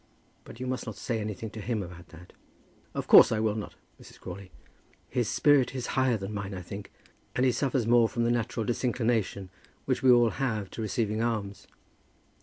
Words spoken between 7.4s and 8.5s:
he suffers more from the